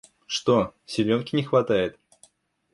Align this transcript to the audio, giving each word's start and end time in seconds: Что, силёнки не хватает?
Что, 0.25 0.73
силёнки 0.87 1.35
не 1.35 1.43
хватает? 1.43 1.99